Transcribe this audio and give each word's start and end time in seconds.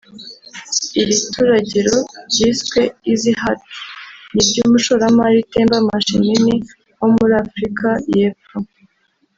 Iri 1.01 1.15
turagiro 1.33 1.95
ryiswe 2.29 2.81
“Easy 3.11 3.31
hatch” 3.41 3.65
ni 4.33 4.41
iry’umushoramari 4.49 5.39
Temba 5.51 5.77
Mashinini 5.87 6.55
wo 6.99 7.07
muri 7.15 7.33
Afurika 7.43 7.87
y’Epfo 8.15 8.57